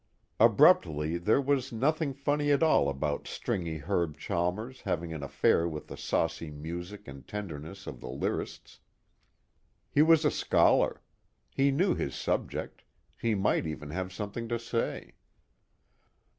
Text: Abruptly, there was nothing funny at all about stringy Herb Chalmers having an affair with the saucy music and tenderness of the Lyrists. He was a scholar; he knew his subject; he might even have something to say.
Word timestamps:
Abruptly, 0.39 1.19
there 1.19 1.39
was 1.39 1.71
nothing 1.71 2.11
funny 2.11 2.49
at 2.51 2.63
all 2.63 2.89
about 2.89 3.27
stringy 3.27 3.77
Herb 3.77 4.17
Chalmers 4.17 4.81
having 4.81 5.13
an 5.13 5.21
affair 5.21 5.67
with 5.67 5.89
the 5.89 5.95
saucy 5.95 6.49
music 6.49 7.07
and 7.07 7.27
tenderness 7.27 7.85
of 7.85 7.99
the 8.01 8.09
Lyrists. 8.09 8.79
He 9.91 10.01
was 10.01 10.25
a 10.25 10.31
scholar; 10.31 11.03
he 11.51 11.69
knew 11.69 11.93
his 11.93 12.15
subject; 12.15 12.81
he 13.15 13.35
might 13.35 13.67
even 13.67 13.91
have 13.91 14.11
something 14.11 14.47
to 14.47 14.57
say. 14.57 15.13